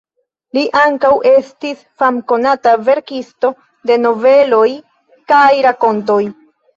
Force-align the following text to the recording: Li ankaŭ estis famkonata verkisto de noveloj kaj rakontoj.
Li 0.57 0.61
ankaŭ 0.83 1.09
estis 1.31 1.83
famkonata 2.03 2.73
verkisto 2.87 3.51
de 3.91 3.99
noveloj 4.07 4.65
kaj 5.33 5.51
rakontoj. 5.67 6.19